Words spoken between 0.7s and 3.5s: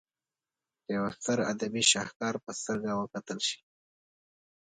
د یوه ستر ادبي شهکار په سترګه وکتل